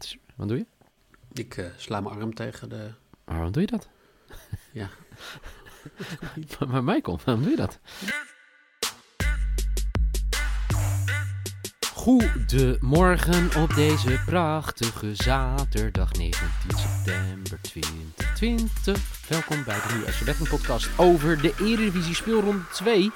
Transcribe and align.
Wat, 0.00 0.08
is, 0.08 0.18
wat 0.36 0.48
doe 0.48 0.56
je? 0.58 0.66
Ik 1.32 1.56
uh, 1.56 1.66
sla 1.76 2.00
mijn 2.00 2.14
arm 2.14 2.34
tegen 2.34 2.68
de... 2.68 2.92
Maar 3.24 3.34
waarom 3.34 3.52
doe 3.52 3.62
je 3.62 3.68
dat? 3.68 3.88
Ja. 4.72 4.88
maar 6.70 6.84
Michael, 6.84 7.20
waarom 7.24 7.42
doe 7.42 7.50
je 7.50 7.56
dat? 7.56 7.80
Goedemorgen 11.94 13.62
op 13.62 13.74
deze 13.74 14.22
prachtige 14.26 15.14
zaterdag 15.14 16.12
19 16.12 16.50
september 16.76 17.60
2020. 17.60 19.28
Welkom 19.28 19.64
bij 19.64 19.80
de 19.80 19.94
nieuwe 19.94 20.12
SC 20.12 20.48
podcast 20.48 20.98
over 20.98 21.42
de 21.42 21.54
Eredivisie 21.58 22.14
speelronde 22.14 22.68
2. 22.72 23.02
En 23.02 23.10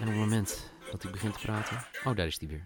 op 0.00 0.06
het 0.06 0.14
moment 0.14 0.70
dat 0.90 1.04
ik 1.04 1.10
begin 1.10 1.32
te 1.32 1.38
praten... 1.38 1.86
Oh, 2.04 2.16
daar 2.16 2.26
is 2.26 2.38
die 2.38 2.48
weer. 2.48 2.64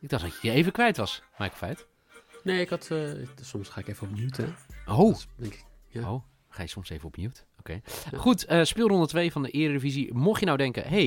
Ik 0.00 0.08
dacht 0.08 0.22
dat 0.22 0.40
je 0.40 0.48
je 0.48 0.54
even 0.54 0.72
kwijt 0.72 0.96
was, 0.96 1.22
Michael 1.38 1.58
Feit. 1.58 1.90
Nee, 2.42 2.60
ik 2.60 2.68
had... 2.68 2.88
Uh, 2.92 3.26
soms 3.40 3.68
ga 3.68 3.80
ik 3.80 3.88
even 3.88 4.08
op 4.08 4.16
mute. 4.16 4.48
Oh. 4.86 5.16
denk 5.36 5.52
ik, 5.52 5.64
ja. 5.88 6.12
Oh, 6.12 6.22
ga 6.48 6.62
je 6.62 6.68
soms 6.68 6.90
even 6.90 7.06
op 7.06 7.16
mute? 7.16 7.40
Oké. 7.58 7.80
Goed, 8.16 8.50
uh, 8.50 8.64
speelronde 8.64 9.06
2 9.06 9.32
van 9.32 9.42
de 9.42 9.50
Eredivisie. 9.50 10.14
Mocht 10.14 10.40
je 10.40 10.46
nou 10.46 10.58
denken, 10.58 10.88
hey, 10.88 11.06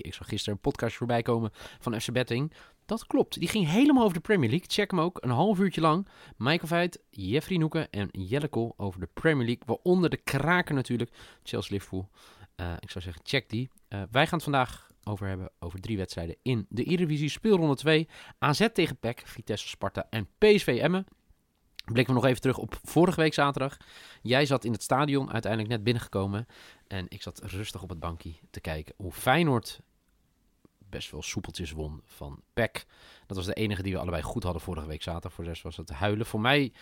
ik 0.00 0.14
zag 0.14 0.28
gisteren 0.28 0.54
een 0.54 0.60
podcast 0.60 0.96
voorbij 0.96 1.22
komen 1.22 1.50
van 1.78 2.00
FC 2.00 2.12
Betting. 2.12 2.52
Dat 2.86 3.06
klopt. 3.06 3.38
Die 3.38 3.48
ging 3.48 3.66
helemaal 3.66 4.02
over 4.02 4.14
de 4.14 4.20
Premier 4.20 4.48
League. 4.48 4.68
Check 4.68 4.90
hem 4.90 5.00
ook. 5.00 5.18
Een 5.20 5.30
half 5.30 5.58
uurtje 5.58 5.80
lang. 5.80 6.08
Michael 6.36 6.66
Veit, 6.66 7.00
Jeffrey 7.10 7.58
Noeken 7.58 7.90
en 7.90 8.08
Jelle 8.12 8.48
Kool 8.48 8.74
over 8.76 9.00
de 9.00 9.08
Premier 9.14 9.46
League. 9.46 9.62
Waaronder 9.66 10.10
de 10.10 10.16
kraker 10.16 10.74
natuurlijk. 10.74 11.10
Chelsea-Liverpool. 11.42 12.08
Uh, 12.56 12.72
ik 12.80 12.90
zou 12.90 13.04
zeggen, 13.04 13.22
check 13.24 13.48
die. 13.50 13.70
Uh, 13.88 14.02
wij 14.10 14.26
gaan 14.26 14.34
het 14.34 14.42
vandaag 14.42 14.87
over 15.04 15.26
hebben. 15.26 15.50
Over 15.58 15.80
drie 15.80 15.96
wedstrijden 15.96 16.36
in 16.42 16.66
de 16.68 16.84
Eredivisie. 16.84 17.28
Speelronde 17.28 17.76
2. 17.76 18.08
AZ 18.38 18.68
tegen 18.72 18.98
PEC, 18.98 19.22
Vitesse, 19.24 19.68
Sparta 19.68 20.06
en 20.10 20.28
PSV 20.38 20.78
Emmen. 20.82 21.06
Blikken 21.84 22.14
we 22.14 22.20
nog 22.20 22.30
even 22.30 22.40
terug 22.40 22.58
op 22.58 22.78
vorige 22.82 23.20
week 23.20 23.34
zaterdag. 23.34 23.76
Jij 24.22 24.46
zat 24.46 24.64
in 24.64 24.72
het 24.72 24.82
stadion, 24.82 25.32
uiteindelijk 25.32 25.72
net 25.72 25.84
binnengekomen. 25.84 26.46
En 26.86 27.06
ik 27.08 27.22
zat 27.22 27.42
rustig 27.42 27.82
op 27.82 27.88
het 27.88 28.00
bankje 28.00 28.32
te 28.50 28.60
kijken 28.60 28.94
hoe 28.96 29.12
Feyenoord 29.12 29.80
best 30.78 31.10
wel 31.10 31.22
soepeltjes 31.22 31.70
won 31.70 32.02
van 32.04 32.42
PEC. 32.52 32.86
Dat 33.26 33.36
was 33.36 33.46
de 33.46 33.54
enige 33.54 33.82
die 33.82 33.92
we 33.92 33.98
allebei 33.98 34.22
goed 34.22 34.42
hadden 34.42 34.62
vorige 34.62 34.86
week 34.86 35.02
zaterdag. 35.02 35.32
Voor 35.32 35.44
rest 35.44 35.62
was 35.62 35.76
het 35.76 35.90
huilen. 35.90 36.26
Voor 36.26 36.40
mij 36.40 36.72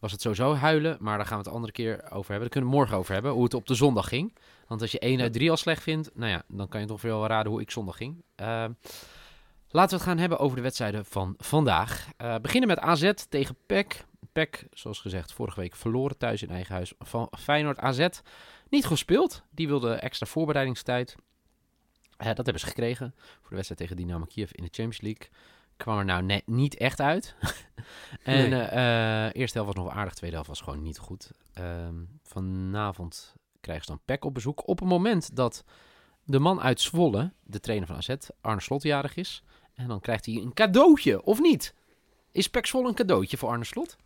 was 0.00 0.12
het 0.12 0.20
sowieso 0.20 0.54
huilen, 0.54 0.96
maar 1.00 1.16
daar 1.16 1.26
gaan 1.26 1.38
we 1.38 1.44
het 1.44 1.54
andere 1.54 1.72
keer 1.72 1.96
over 2.02 2.30
hebben. 2.30 2.40
Daar 2.40 2.48
kunnen 2.48 2.70
we 2.70 2.76
morgen 2.76 2.96
over 2.96 3.12
hebben, 3.12 3.32
hoe 3.32 3.44
het 3.44 3.54
op 3.54 3.66
de 3.66 3.74
zondag 3.74 4.08
ging. 4.08 4.34
Want 4.66 4.80
als 4.80 4.92
je 4.92 4.98
1 4.98 5.20
uit 5.20 5.32
3 5.32 5.50
al 5.50 5.56
slecht 5.56 5.82
vindt, 5.82 6.10
nou 6.14 6.30
ja, 6.30 6.42
dan 6.48 6.68
kan 6.68 6.80
je 6.80 6.86
toch 6.86 7.02
wel 7.02 7.26
raden 7.26 7.52
hoe 7.52 7.60
ik 7.60 7.70
zondag 7.70 7.96
ging. 7.96 8.14
Uh, 8.36 8.64
laten 9.68 9.90
we 9.90 9.94
het 9.94 10.02
gaan 10.02 10.18
hebben 10.18 10.38
over 10.38 10.56
de 10.56 10.62
wedstrijden 10.62 11.04
van 11.04 11.34
vandaag. 11.38 12.08
Uh, 12.22 12.36
beginnen 12.42 12.68
met 12.68 12.78
AZ 12.78 13.12
tegen 13.28 13.56
PEC. 13.66 14.04
PEC, 14.32 14.66
zoals 14.72 15.00
gezegd, 15.00 15.32
vorige 15.32 15.60
week 15.60 15.76
verloren 15.76 16.18
thuis 16.18 16.42
in 16.42 16.50
eigen 16.50 16.74
huis 16.74 16.92
van 16.98 17.32
Feyenoord 17.38 17.78
AZ. 17.78 18.08
Niet 18.68 18.86
gespeeld. 18.86 19.42
Die 19.50 19.68
wilde 19.68 19.94
extra 19.94 20.26
voorbereidingstijd. 20.26 21.16
Uh, 22.18 22.26
dat 22.26 22.36
hebben 22.36 22.60
ze 22.60 22.66
gekregen 22.66 23.14
voor 23.16 23.48
de 23.48 23.54
wedstrijd 23.54 23.80
tegen 23.80 23.96
Dynamo 23.96 24.24
Kiev 24.24 24.50
in 24.52 24.64
de 24.64 24.70
Champions 24.72 25.00
League 25.00 25.28
kwam 25.80 25.98
er 25.98 26.04
nou 26.04 26.22
net 26.22 26.46
niet 26.46 26.76
echt 26.76 27.00
uit. 27.00 27.34
en 28.22 28.50
nee. 28.50 28.70
uh, 28.70 29.40
eerste 29.40 29.58
helft 29.58 29.74
was 29.74 29.84
nog 29.84 29.94
aardig, 29.94 30.14
tweede 30.14 30.34
helft 30.34 30.50
was 30.50 30.60
gewoon 30.60 30.82
niet 30.82 30.98
goed. 30.98 31.30
Uh, 31.58 31.88
vanavond 32.22 33.34
krijgen 33.60 33.84
ze 33.84 33.90
dan 33.90 34.00
Peck 34.04 34.24
op 34.24 34.34
bezoek. 34.34 34.68
Op 34.68 34.78
het 34.78 34.88
moment 34.88 35.36
dat 35.36 35.64
de 36.24 36.38
man 36.38 36.60
uit 36.60 36.80
Zwolle, 36.80 37.32
de 37.42 37.60
trainer 37.60 37.86
van 37.86 37.96
AZ, 37.96 38.14
Arne 38.40 38.60
Slot, 38.60 38.82
jarig 38.82 39.16
is. 39.16 39.42
En 39.74 39.88
dan 39.88 40.00
krijgt 40.00 40.26
hij 40.26 40.34
een 40.34 40.54
cadeautje, 40.54 41.22
of 41.22 41.40
niet? 41.40 41.74
Is 42.32 42.48
Peck 42.48 42.66
Zwolle 42.66 42.88
een 42.88 42.94
cadeautje 42.94 43.36
voor 43.36 43.48
Arne 43.48 43.64
Slot? 43.64 43.96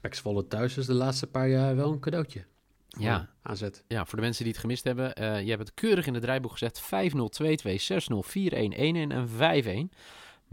Peck 0.00 0.14
Zwolle 0.14 0.46
thuis 0.46 0.76
is 0.76 0.86
de 0.86 0.94
laatste 0.94 1.26
paar 1.26 1.48
jaar 1.48 1.76
wel 1.76 1.92
een 1.92 2.00
cadeautje. 2.00 2.44
Ja. 2.88 3.28
AZ. 3.42 3.68
Ja, 3.88 4.04
voor 4.04 4.16
de 4.16 4.24
mensen 4.24 4.44
die 4.44 4.52
het 4.52 4.62
gemist 4.62 4.84
hebben. 4.84 5.22
Uh, 5.22 5.42
je 5.42 5.48
hebt 5.48 5.60
het 5.60 5.74
keurig 5.74 6.06
in 6.06 6.14
het 6.14 6.22
draaiboek 6.22 6.52
gezet. 6.52 6.82
5-0, 6.82 6.86
2-2, 6.86 7.80
6-0, 7.80 8.18
4-1, 8.24 8.76
1-1 8.76 8.76
en 8.76 9.28
5-1. 9.92 9.96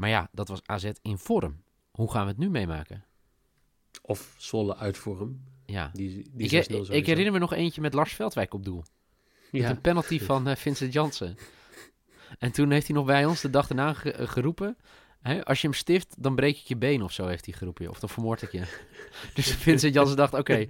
Maar 0.02 0.10
ja, 0.10 0.30
dat 0.32 0.48
was 0.48 0.62
AZ 0.66 0.92
in 1.02 1.18
vorm. 1.18 1.64
Hoe 1.92 2.12
gaan 2.12 2.24
we 2.24 2.30
het 2.30 2.38
nu 2.38 2.50
meemaken? 2.50 3.06
Of 4.02 4.36
Zwolle 4.38 4.76
uit 4.76 4.98
vorm. 4.98 5.44
Ja. 5.66 5.90
Die, 5.94 6.30
die 6.34 6.50
ik, 6.50 6.68
ik, 6.68 6.88
ik, 6.88 7.06
herinner 7.06 7.34
me 7.34 7.40
nog 7.40 7.54
eentje 7.54 7.82
met 7.82 7.94
Lars 7.94 8.14
Veldwijk 8.14 8.54
op 8.54 8.64
doel. 8.64 8.84
Met 9.52 9.62
ja. 9.62 9.70
een 9.70 9.82
penalty 9.82 10.20
van 10.30 10.48
uh, 10.48 10.56
Vincent 10.56 10.94
Jansen. 10.94 11.38
En 12.40 12.52
toen 12.52 12.72
heeft 12.72 12.88
hij 12.88 12.96
nog 12.96 13.06
bij 13.06 13.26
ons 13.26 13.42
de 13.42 13.50
dag 13.50 13.68
daarna 13.68 13.94
ge 13.94 14.28
geroepen... 14.28 14.78
Als 15.44 15.62
je 15.62 15.68
hem 15.68 15.78
stift, 15.78 16.16
dan 16.18 16.36
breek 16.36 16.58
ik 16.58 16.66
je 16.68 16.78
been 16.78 17.02
of 17.02 17.12
zo, 17.12 17.28
heeft 17.28 17.46
hij 17.46 17.54
geroepen. 17.54 17.90
Of 17.90 18.00
dan 18.00 18.10
vermoord 18.10 18.42
ik 18.42 18.52
je. 18.52 18.82
dus 19.34 19.52
Vincent 19.52 19.94
Jansen 19.94 20.18
dacht, 20.18 20.34
oké, 20.34 20.68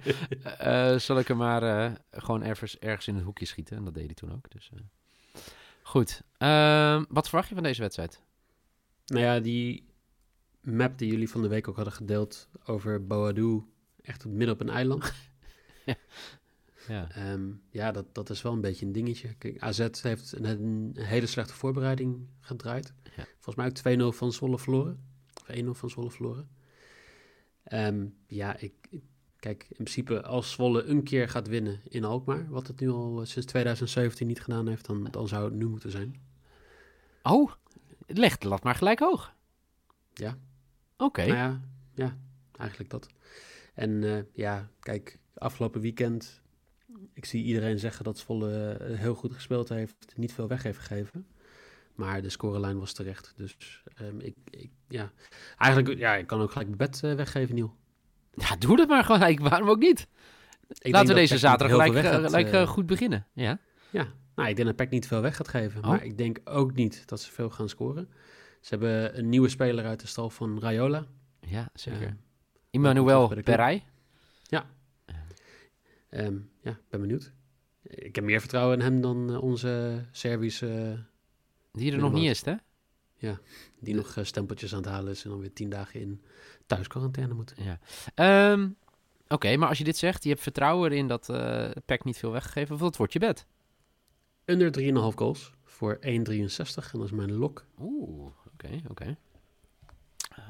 uh, 0.92 0.98
zal 0.98 1.18
ik 1.18 1.28
hem 1.28 1.36
maar 1.36 1.62
uh, 1.62 1.92
gewoon 2.10 2.42
ergens, 2.42 2.78
ergens 2.78 3.08
in 3.08 3.14
het 3.14 3.24
hoekje 3.24 3.46
schieten. 3.46 3.76
En 3.76 3.84
dat 3.84 3.94
deed 3.94 4.04
hij 4.04 4.14
toen 4.14 4.32
ook. 4.32 4.50
Dus, 4.50 4.70
goed. 5.82 6.22
Ehm, 6.38 7.04
wat 7.08 7.28
verwacht 7.28 7.48
je 7.48 7.54
van 7.54 7.62
deze 7.62 7.80
wedstrijd? 7.80 8.22
Nou 9.06 9.20
ja, 9.20 9.40
die 9.40 9.86
map 10.60 10.98
die 10.98 11.10
jullie 11.10 11.28
van 11.28 11.42
de 11.42 11.48
week 11.48 11.68
ook 11.68 11.76
hadden 11.76 11.94
gedeeld 11.94 12.48
over 12.64 13.06
Boadu, 13.06 13.62
echt 14.02 14.26
midden 14.26 14.54
op 14.54 14.60
een 14.60 14.68
eiland. 14.68 15.12
ja, 15.86 15.96
ja. 16.88 17.32
Um, 17.32 17.62
ja 17.70 17.92
dat, 17.92 18.14
dat 18.14 18.30
is 18.30 18.42
wel 18.42 18.52
een 18.52 18.60
beetje 18.60 18.86
een 18.86 18.92
dingetje. 18.92 19.34
Kijk, 19.34 19.58
AZ 19.62 19.88
heeft 20.02 20.32
een, 20.32 20.44
een 20.44 20.92
hele 20.98 21.26
slechte 21.26 21.54
voorbereiding 21.54 22.26
gedraaid. 22.40 22.92
Ja. 23.16 23.26
Volgens 23.38 23.84
mij 23.84 23.96
ook 23.96 24.12
2-0 24.12 24.16
van 24.16 24.32
Zwolle 24.32 24.58
verloren. 24.58 25.04
Of 25.40 25.56
1-0 25.56 25.64
van 25.64 25.90
Zwolle 25.90 26.10
verloren. 26.10 26.48
Um, 27.72 28.16
ja, 28.26 28.56
ik, 28.56 28.72
ik, 28.90 29.02
kijk, 29.36 29.62
in 29.68 29.74
principe 29.84 30.22
als 30.22 30.50
Zwolle 30.50 30.82
een 30.82 31.02
keer 31.02 31.28
gaat 31.28 31.48
winnen 31.48 31.80
in 31.88 32.04
Alkmaar, 32.04 32.48
wat 32.48 32.66
het 32.66 32.80
nu 32.80 32.90
al 32.90 33.26
sinds 33.26 33.46
2017 33.46 34.26
niet 34.26 34.40
gedaan 34.40 34.68
heeft, 34.68 34.86
dan, 34.86 35.08
dan 35.10 35.28
zou 35.28 35.44
het 35.44 35.54
nu 35.54 35.66
moeten 35.66 35.90
zijn. 35.90 36.20
Oh, 37.22 37.52
Leg 38.06 38.38
de 38.38 38.48
lat 38.48 38.62
maar 38.62 38.74
gelijk 38.74 38.98
hoog. 38.98 39.34
Ja. 40.14 40.28
Oké. 40.96 41.04
Okay. 41.04 41.26
Nou 41.26 41.38
ja, 41.38 41.60
ja, 41.94 42.16
eigenlijk 42.58 42.90
dat. 42.90 43.06
En 43.74 43.90
uh, 44.02 44.18
ja, 44.32 44.68
kijk, 44.80 45.18
afgelopen 45.34 45.80
weekend, 45.80 46.42
ik 47.12 47.24
zie 47.24 47.44
iedereen 47.44 47.78
zeggen 47.78 48.04
dat 48.04 48.18
Zwolle 48.18 48.78
uh, 48.80 48.98
heel 48.98 49.14
goed 49.14 49.32
gespeeld 49.32 49.68
heeft, 49.68 50.12
niet 50.16 50.32
veel 50.32 50.48
weg 50.48 50.62
heeft 50.62 50.78
gegeven. 50.78 51.26
Maar 51.94 52.22
de 52.22 52.30
scorelijn 52.30 52.78
was 52.78 52.92
terecht. 52.92 53.32
Dus 53.36 53.82
um, 54.00 54.20
ik, 54.20 54.34
ik, 54.50 54.70
ja, 54.88 55.12
eigenlijk, 55.58 55.98
ja, 55.98 56.14
ik 56.14 56.26
kan 56.26 56.40
ook 56.40 56.50
gelijk 56.50 56.76
mijn 56.76 56.90
bed 56.90 57.00
uh, 57.04 57.14
weggeven, 57.14 57.54
Niel. 57.54 57.76
Ja, 58.34 58.56
doe 58.56 58.76
dat 58.76 58.88
maar 58.88 59.04
gelijk. 59.04 59.40
Waarom 59.40 59.68
ook 59.68 59.78
niet? 59.78 60.08
Ik 60.68 60.92
Laten 60.92 61.08
we 61.08 61.14
deze 61.14 61.38
zaterdag 61.38 61.86
gelijk, 61.86 62.06
gelijk 62.06 62.68
goed 62.68 62.86
beginnen. 62.86 63.26
Ja. 63.32 63.58
Ja, 63.90 64.12
nou, 64.34 64.48
ik 64.48 64.56
denk 64.56 64.68
dat 64.68 64.76
Peck 64.76 64.90
niet 64.90 65.06
veel 65.06 65.20
weg 65.20 65.36
gaat 65.36 65.48
geven. 65.48 65.82
Oh. 65.82 65.88
Maar 65.88 66.04
ik 66.04 66.18
denk 66.18 66.40
ook 66.44 66.74
niet 66.74 67.02
dat 67.06 67.20
ze 67.20 67.32
veel 67.32 67.50
gaan 67.50 67.68
scoren. 67.68 68.08
Ze 68.60 68.68
hebben 68.68 69.18
een 69.18 69.28
nieuwe 69.28 69.48
speler 69.48 69.84
uit 69.84 70.00
de 70.00 70.06
stal 70.06 70.30
van 70.30 70.60
Rayola. 70.60 71.06
Ja, 71.40 71.70
zeker. 71.74 72.02
Uh, 72.02 72.12
Emmanuel 72.70 73.42
Perray. 73.42 73.84
Ja. 74.42 74.66
Um, 76.10 76.50
ja, 76.60 76.78
ben 76.88 77.00
benieuwd. 77.00 77.32
Ik 77.82 78.14
heb 78.14 78.24
meer 78.24 78.40
vertrouwen 78.40 78.78
in 78.78 78.84
hem 78.84 79.00
dan 79.00 79.30
uh, 79.30 79.42
onze 79.42 80.04
Servische... 80.10 81.04
die 81.72 81.92
er 81.92 81.98
nog 81.98 82.12
niet 82.12 82.30
is, 82.30 82.44
hè? 82.44 82.54
Ja, 83.16 83.40
die 83.80 83.94
de... 83.94 84.00
nog 84.00 84.16
uh, 84.16 84.24
stempeltjes 84.24 84.72
aan 84.72 84.82
het 84.82 84.88
halen 84.88 85.12
is 85.12 85.24
en 85.24 85.30
dan 85.30 85.40
weer 85.40 85.52
tien 85.52 85.70
dagen 85.70 86.00
in 86.00 86.22
thuisquarantaine 86.66 87.34
moet. 87.34 87.54
Ja. 87.56 87.78
Um, 88.52 88.76
Oké, 89.22 89.34
okay, 89.34 89.56
maar 89.56 89.68
als 89.68 89.78
je 89.78 89.84
dit 89.84 89.96
zegt, 89.96 90.22
je 90.22 90.28
hebt 90.28 90.42
vertrouwen 90.42 90.90
erin 90.90 91.06
dat 91.06 91.28
uh, 91.28 91.70
Peck 91.84 92.04
niet 92.04 92.18
veel 92.18 92.30
weggegeven, 92.30 92.78
wat 92.78 92.96
wordt 92.96 93.12
je 93.12 93.18
bed? 93.18 93.46
Under 94.44 94.80
3,5 94.80 95.14
goals 95.14 95.52
voor 95.64 95.98
1,63 96.00 96.00
en 96.04 96.24
dat 96.92 97.04
is 97.04 97.10
mijn 97.10 97.32
lok. 97.32 97.64
Oeh, 97.80 98.26
oké, 98.26 98.32
okay, 98.52 98.76
oké. 98.76 98.90
Okay. 98.90 99.16
Uh, 100.38 100.44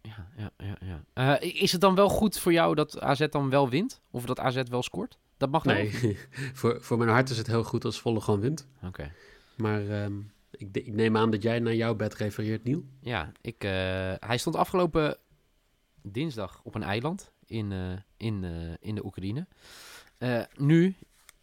ja, 0.00 0.28
ja, 0.36 0.50
ja. 0.56 1.02
ja. 1.14 1.40
Uh, 1.40 1.62
is 1.62 1.72
het 1.72 1.80
dan 1.80 1.94
wel 1.94 2.08
goed 2.08 2.38
voor 2.38 2.52
jou 2.52 2.74
dat 2.74 3.00
AZ 3.00 3.26
dan 3.30 3.50
wel 3.50 3.68
wint? 3.68 4.00
Of 4.10 4.24
dat 4.24 4.40
AZ 4.40 4.62
wel 4.68 4.82
scoort? 4.82 5.18
Dat 5.36 5.50
mag 5.50 5.64
Nee, 5.64 6.18
voor, 6.58 6.78
voor 6.80 6.98
mijn 6.98 7.10
hart 7.10 7.30
is 7.30 7.38
het 7.38 7.46
heel 7.46 7.64
goed 7.64 7.84
als 7.84 8.00
Volle 8.00 8.20
gewoon 8.20 8.40
wint. 8.40 8.66
Oké. 8.76 8.86
Okay. 8.86 9.12
Maar 9.54 10.04
um, 10.04 10.32
ik, 10.50 10.68
ik, 10.72 10.92
neem 10.92 11.16
aan 11.16 11.30
dat 11.30 11.42
jij 11.42 11.58
naar 11.58 11.74
jouw 11.74 11.94
bed 11.94 12.14
refereert, 12.14 12.64
Niel. 12.64 12.84
Ja, 13.00 13.32
ik, 13.40 13.64
uh, 13.64 13.70
hij 14.18 14.38
stond 14.38 14.56
afgelopen 14.56 15.16
dinsdag 16.02 16.60
op 16.62 16.74
een 16.74 16.82
eiland 16.82 17.32
in, 17.46 17.72
in, 18.16 18.44
in 18.80 18.94
de 18.94 19.04
Oekraïne. 19.04 19.46
nu 20.56 20.94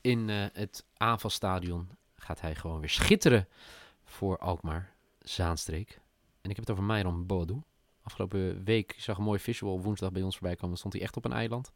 in 0.02 0.30
het 0.30 0.86
aanvalstadion 1.06 1.90
gaat 2.16 2.42
hij 2.42 2.56
gewoon 2.56 2.80
weer 2.80 2.90
schitteren 2.90 3.48
voor 4.04 4.38
Alkmaar, 4.38 4.94
Zaanstreek. 5.20 6.02
En 6.42 6.50
ik 6.50 6.56
heb 6.56 6.68
het 6.68 6.70
over 6.70 6.84
Myron 6.84 7.26
Boadu. 7.26 7.62
Afgelopen 8.04 8.64
week 8.64 8.94
ik 8.94 9.02
zag 9.02 9.18
een 9.18 9.24
mooi 9.24 9.40
visual 9.40 9.82
woensdag 9.82 10.12
bij 10.12 10.22
ons 10.22 10.38
voorbij 10.38 10.56
komen. 10.56 10.78
stond 10.78 10.94
hij 10.94 11.02
echt 11.02 11.18
op 11.18 11.26
een 11.26 11.34
eiland. 11.34 11.72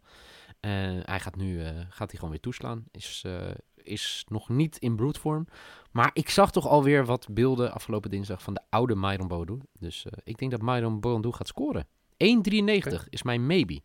En 0.59 1.01
hij 1.05 1.19
gaat 1.19 1.35
nu 1.35 1.59
uh, 1.59 1.69
gaat 1.89 2.09
hij 2.09 2.15
gewoon 2.15 2.29
weer 2.29 2.39
toeslaan. 2.39 2.83
Is, 2.91 3.23
uh, 3.25 3.51
is 3.75 4.25
nog 4.27 4.49
niet 4.49 4.77
in 4.77 4.95
broedvorm. 4.95 5.47
Maar 5.91 6.09
ik 6.13 6.29
zag 6.29 6.51
toch 6.51 6.67
alweer 6.67 7.05
wat 7.05 7.27
beelden 7.31 7.73
afgelopen 7.73 8.09
dinsdag 8.09 8.41
van 8.41 8.53
de 8.53 8.61
oude 8.69 8.95
Myron 8.95 9.27
Boadu. 9.27 9.59
Dus 9.79 10.05
uh, 10.05 10.11
ik 10.23 10.37
denk 10.37 10.51
dat 10.51 10.61
Myron 10.61 10.99
Boadu 10.99 11.31
gaat 11.31 11.47
scoren 11.47 11.87
1,93 12.23 13.09
is 13.09 13.23
mijn 13.23 13.45
maybe. 13.45 13.81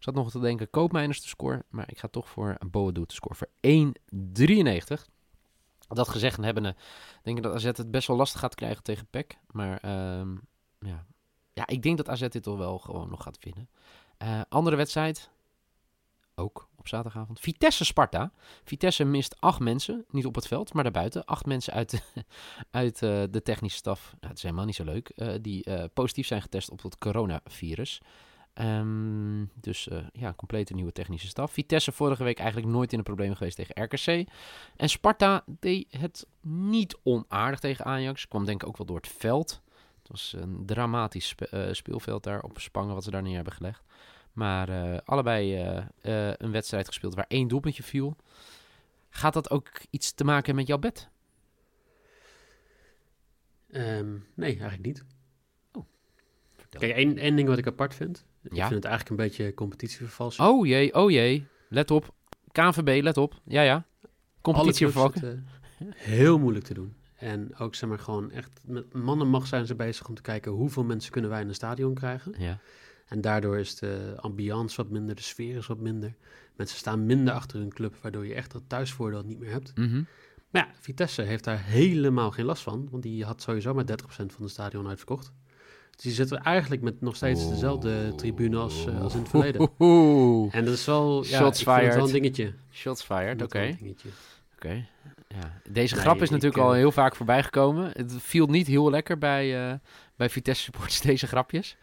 Zat 0.00 0.14
nog 0.14 0.30
te 0.30 0.40
denken 0.40 0.70
Koopmeiners 0.70 1.20
te 1.20 1.28
scoren, 1.28 1.64
maar 1.68 1.90
ik 1.90 1.98
ga 1.98 2.08
toch 2.08 2.28
voor 2.28 2.56
Boadu 2.70 3.06
te 3.06 3.14
scoren 3.14 3.36
voor 3.36 3.48
1,93. 3.60 5.06
Dat 5.88 6.08
gezegd 6.08 6.36
hebbende, 6.36 6.76
denk 7.22 7.36
ik 7.36 7.42
dat 7.42 7.54
AZ 7.54 7.64
het 7.64 7.90
best 7.90 8.08
wel 8.08 8.16
lastig 8.16 8.40
gaat 8.40 8.54
krijgen 8.54 8.82
tegen 8.82 9.06
PEC. 9.10 9.38
Maar 9.50 9.78
ehm, 9.78 10.36
ja. 10.78 11.06
ja, 11.52 11.66
ik 11.66 11.82
denk 11.82 11.96
dat 11.96 12.08
AZ 12.08 12.28
dit 12.28 12.42
toch 12.42 12.58
wel 12.58 12.78
gewoon 12.78 13.10
nog 13.10 13.22
gaat 13.22 13.38
winnen. 13.40 13.68
Eh, 14.16 14.40
andere 14.48 14.76
wedstrijd, 14.76 15.30
ook 16.34 16.68
op 16.76 16.88
zaterdagavond. 16.88 17.40
Vitesse-Sparta. 17.40 18.32
Vitesse 18.64 19.04
mist 19.04 19.40
acht 19.40 19.60
mensen, 19.60 20.04
niet 20.10 20.26
op 20.26 20.34
het 20.34 20.46
veld, 20.46 20.72
maar 20.72 20.82
daarbuiten. 20.82 21.24
Acht 21.24 21.46
mensen 21.46 21.72
uit, 21.72 21.90
de, 21.90 22.00
uit 22.70 23.02
uh, 23.02 23.22
de 23.30 23.42
technische 23.42 23.78
staf, 23.78 24.04
nou, 24.10 24.26
het 24.26 24.36
is 24.36 24.42
helemaal 24.42 24.64
niet 24.64 24.74
zo 24.74 24.84
leuk, 24.84 25.12
uh, 25.16 25.34
die 25.40 25.88
positief 25.88 26.26
zijn 26.26 26.42
getest 26.42 26.70
op 26.70 26.82
het 26.82 26.98
coronavirus. 26.98 28.00
Um, 28.54 29.50
dus 29.54 29.88
ja, 30.12 30.28
een 30.28 30.36
complete 30.36 30.74
nieuwe 30.74 30.92
technische 30.92 31.28
staf. 31.28 31.52
Vitesse 31.52 31.92
vorige 31.92 32.24
week 32.24 32.38
eigenlijk 32.38 32.72
nooit 32.72 32.92
in 32.92 32.98
de 32.98 33.04
problemen 33.04 33.36
geweest 33.36 33.56
tegen 33.56 33.82
RKC. 33.82 34.28
En 34.76 34.88
Sparta 34.88 35.44
deed 35.46 35.86
het 35.90 36.26
niet 36.40 36.98
onaardig 37.02 37.60
tegen 37.60 37.84
Ajax. 37.84 38.28
Kwam 38.28 38.44
denk 38.44 38.62
ik 38.62 38.68
ook 38.68 38.76
wel 38.76 38.86
door 38.86 38.96
het 38.96 39.08
veld. 39.08 39.62
Het 39.98 40.08
was 40.08 40.34
een 40.36 40.62
dramatisch 40.66 41.28
spe 41.28 41.68
speelveld 41.72 42.22
daar 42.22 42.42
op 42.42 42.60
Spangen 42.60 42.94
wat 42.94 43.04
ze 43.04 43.10
daar 43.10 43.22
neer 43.22 43.34
hebben 43.34 43.52
gelegd. 43.52 43.82
Maar 44.32 44.68
uh, 44.68 44.98
allebei 45.04 45.62
uh, 45.62 45.76
uh, 46.02 46.32
een 46.36 46.50
wedstrijd 46.50 46.86
gespeeld 46.86 47.14
waar 47.14 47.24
één 47.28 47.48
doelpuntje 47.48 47.82
viel. 47.82 48.16
Gaat 49.10 49.32
dat 49.32 49.50
ook 49.50 49.68
iets 49.90 50.12
te 50.12 50.24
maken 50.24 50.54
met 50.54 50.66
jouw 50.66 50.78
bed? 50.78 51.08
Um, 53.70 54.26
nee, 54.34 54.50
eigenlijk 54.50 54.82
niet. 54.82 55.04
Kijk, 56.78 56.92
één, 56.92 57.18
één 57.18 57.36
ding 57.36 57.48
wat 57.48 57.58
ik 57.58 57.66
apart 57.66 57.94
vind. 57.94 58.24
Ik 58.42 58.54
Ja? 58.54 58.62
vind 58.68 58.74
het 58.74 58.84
eigenlijk 58.84 59.20
een 59.20 59.28
beetje 59.28 59.54
competitievervalsing. 59.54 60.48
Oh 60.48 60.66
jee, 60.66 60.94
oh 60.94 61.10
jee. 61.10 61.46
Let 61.68 61.90
op. 61.90 62.14
KNVB, 62.52 63.02
let 63.02 63.16
op. 63.16 63.34
Ja, 63.44 63.62
ja. 63.62 63.84
Competitie 64.40 64.86
Alle 64.86 64.94
clubs 64.94 65.12
vervalken. 65.20 65.20
zitten 65.78 65.94
heel 65.96 66.38
moeilijk 66.38 66.64
te 66.64 66.74
doen. 66.74 66.94
En 67.16 67.56
ook 67.56 67.74
zeg 67.74 67.88
maar 67.88 67.98
gewoon 67.98 68.30
echt 68.30 68.60
met 68.64 68.92
man 68.94 69.20
en 69.20 69.28
macht 69.28 69.48
zijn 69.48 69.66
ze 69.66 69.74
bezig 69.74 70.08
om 70.08 70.14
te 70.14 70.22
kijken 70.22 70.52
hoeveel 70.52 70.84
mensen 70.84 71.12
kunnen 71.12 71.30
wij 71.30 71.40
in 71.40 71.48
een 71.48 71.54
stadion 71.54 71.94
krijgen. 71.94 72.34
Ja. 72.38 72.58
En 73.06 73.20
daardoor 73.20 73.58
is 73.58 73.74
de 73.76 74.14
ambiance 74.16 74.76
wat 74.76 74.90
minder, 74.90 75.14
de 75.14 75.22
sfeer 75.22 75.56
is 75.56 75.66
wat 75.66 75.78
minder. 75.78 76.14
Mensen 76.56 76.78
staan 76.78 77.06
minder 77.06 77.34
achter 77.34 77.58
hun 77.58 77.72
club, 77.72 77.96
waardoor 78.02 78.26
je 78.26 78.34
echt 78.34 78.52
dat 78.52 78.62
thuisvoordeel 78.66 79.22
niet 79.22 79.38
meer 79.38 79.50
hebt. 79.50 79.76
Mhm. 79.76 80.02
Maar 80.50 80.66
ja, 80.66 80.74
Vitesse 80.80 81.22
heeft 81.22 81.44
daar 81.44 81.64
helemaal 81.64 82.30
geen 82.30 82.44
last 82.44 82.62
van, 82.62 82.88
want 82.90 83.02
die 83.02 83.24
had 83.24 83.42
sowieso 83.42 83.74
maar 83.74 83.84
30% 83.84 84.32
van 84.32 84.44
de 84.44 84.48
stadion 84.48 84.88
uitverkocht. 84.88 85.32
Die 86.02 86.12
zitten 86.12 86.42
eigenlijk 86.42 86.82
met 86.82 87.00
nog 87.00 87.16
steeds 87.16 87.48
dezelfde 87.48 88.14
tribune 88.14 88.56
als, 88.56 88.86
eh, 88.86 89.00
als 89.00 89.14
in 89.14 89.20
het 89.20 89.28
verleden. 89.28 89.68
En 90.52 90.64
dat 90.64 90.74
is 90.74 90.84
wel, 90.84 91.24
ja, 91.24 91.38
Shots 91.38 91.60
ik 91.60 91.66
vind 91.68 91.76
het 91.76 91.86
wel 91.86 91.92
fired. 91.92 92.06
een 92.06 92.12
dingetje. 92.12 92.54
Shots 92.72 93.02
fired, 93.02 93.42
oké. 93.42 93.58
het. 93.58 94.04
Oké. 94.54 94.86
Ja. 95.28 95.60
Deze 95.70 95.94
Nee, 95.94 96.02
grap 96.04 96.22
is 96.22 96.30
natuurlijk 96.30 96.62
eh, 96.62 96.64
al 96.64 96.72
heel 96.72 96.92
vaak 96.92 97.16
voorbij 97.16 97.42
gekomen. 97.42 97.90
Het 97.92 98.12
viel 98.18 98.46
niet 98.46 98.66
heel 98.66 98.90
lekker 98.90 99.18
bij, 99.18 99.70
eh, 99.70 99.74
bij 100.16 100.30
Vitesse 100.30 100.62
supporters, 100.62 101.00
deze 101.10 101.26
grapjes. 101.26 101.76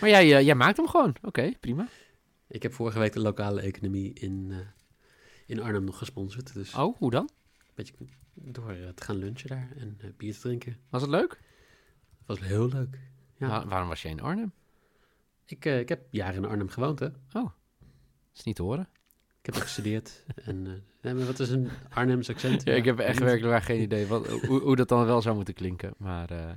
Maar 0.00 0.10
jij, 0.10 0.44
jij 0.44 0.54
maakt 0.54 0.76
hem 0.76 0.88
gewoon. 0.88 1.14
Oké, 1.22 1.52
prima. 1.60 1.88
Ik 2.48 2.62
heb 2.62 2.72
vorige 2.72 2.98
week 2.98 3.12
de 3.12 3.20
lokale 3.20 3.60
economie 3.60 4.12
in, 4.12 4.52
in 5.46 5.60
Arnhem 5.62 5.84
nog 5.84 5.98
gesponsord. 5.98 6.54
Dus 6.54 6.74
Oh, 6.74 6.96
hoe 6.98 7.10
dan? 7.10 7.28
beetje 7.74 7.94
door 8.34 8.74
te 8.94 9.04
gaan 9.04 9.16
lunchen 9.16 9.48
daar 9.48 9.68
en 9.78 9.98
bier 10.16 10.32
te 10.34 10.40
drinken. 10.40 10.76
Was 10.90 11.02
het 11.02 11.10
leuk? 11.10 11.28
Dat 12.26 12.38
was 12.38 12.48
heel 12.48 12.68
leuk. 12.68 12.98
Ja. 13.44 13.50
Waar- 13.50 13.68
waarom 13.68 13.88
was 13.88 14.02
jij 14.02 14.10
in 14.10 14.20
Arnhem? 14.20 14.52
Ik, 15.46 15.64
eh, 15.64 15.78
ik 15.78 15.88
heb 15.88 16.00
jaren 16.10 16.34
in 16.34 16.44
Arnhem 16.44 16.68
gewoond, 16.68 16.98
hè. 16.98 17.08
Dat 17.32 17.52
is 18.34 18.42
niet 18.44 18.56
te 18.56 18.62
horen. 18.62 18.88
Ik 19.40 19.46
heb 19.46 19.54
er 19.54 19.60
gestudeerd. 19.60 20.24
en, 20.44 20.66
eh, 20.66 20.72
nee, 21.02 21.14
maar 21.14 21.26
wat 21.26 21.38
is 21.40 21.50
een 21.50 21.70
Arnhems 21.90 22.30
accent? 22.30 22.62
Ja, 22.64 22.72
ik 22.74 22.84
heb 22.84 22.98
echt 22.98 23.18
werkelijk 23.18 23.52
waar 23.52 23.62
geen 23.62 23.80
idee 23.80 24.06
wat, 24.06 24.26
hoe, 24.28 24.60
hoe 24.60 24.76
dat 24.76 24.88
dan 24.88 25.04
wel 25.06 25.22
zou 25.22 25.34
moeten 25.36 25.54
klinken. 25.54 25.94
Maar, 25.96 26.30
eh, 26.30 26.50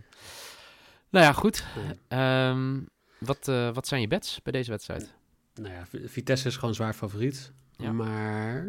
nou 1.09 1.25
ja, 1.25 1.33
goed. 1.33 1.65
Ehm, 2.07 2.79
wat, 3.17 3.45
wat 3.73 3.87
zijn 3.87 4.01
je 4.01 4.07
bets 4.07 4.41
bij 4.41 4.51
deze 4.51 4.69
wedstrijd? 4.71 5.13
Nou 5.53 5.73
ja, 5.73 5.85
Vitesse 6.05 6.47
is 6.47 6.57
gewoon 6.57 6.73
zwaar 6.75 6.93
favoriet. 6.93 7.51
Ja. 7.77 7.91
Maar 7.91 8.67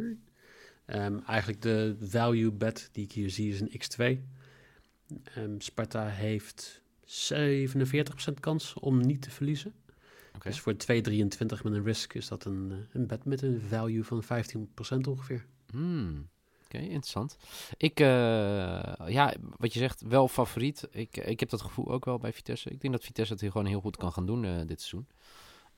ehm, 0.85 1.19
eigenlijk 1.27 1.63
de 1.63 1.97
value 2.01 2.53
bet 2.53 2.89
die 2.93 3.05
ik 3.05 3.13
hier 3.13 3.31
zie 3.31 3.53
is 3.53 3.61
een 3.61 3.71
x2. 3.81 4.23
Ehm, 5.35 5.55
Sparta 5.59 6.07
heeft 6.07 6.83
47% 7.09 8.41
kans 8.41 8.75
om 8.75 9.01
niet 9.01 9.23
te 9.23 9.31
verliezen. 9.31 9.73
Dus 10.43 10.61
voor 10.61 10.73
2,23 10.73 11.63
met 11.63 11.73
een 11.73 11.85
risk 11.85 12.15
is 12.15 12.29
dat 12.29 12.45
een, 12.45 12.69
eh, 12.73 12.77
een 12.93 13.07
bet 13.07 13.25
met 13.25 13.43
een 13.43 13.61
value 13.69 14.05
van 14.05 14.23
15% 14.23 15.07
ongeveer. 15.07 15.47
Hmm, 15.71 16.29
Oké, 16.65 16.79
interessant. 16.79 17.37
Ik, 17.77 18.01
eh, 18.01 18.07
ja, 19.07 19.35
wat 19.57 19.73
je 19.73 19.79
zegt, 19.79 20.01
wel 20.01 20.29
favoriet. 20.29 20.89
Ik, 20.91 21.17
ik 21.17 21.41
heb 21.41 21.49
dat 21.49 21.63
gevoel 21.63 21.89
ook 21.91 22.05
wel 22.05 22.19
bij 22.19 22.33
Vitesse. 22.33 22.71
Ik 22.71 22.81
denk 22.81 22.93
dat 22.95 23.05
Vitesse 23.05 23.33
het 23.33 23.43
hier 23.43 23.51
gewoon 23.51 23.67
heel 23.67 23.81
goed 23.81 23.97
kan 23.97 24.13
gaan 24.13 24.27
doen 24.27 24.45
eh, 24.45 24.57
dit 24.67 24.81
seizoen. 24.81 25.07